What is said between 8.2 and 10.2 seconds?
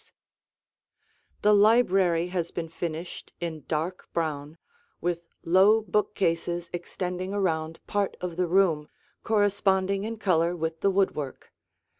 the room, corresponding in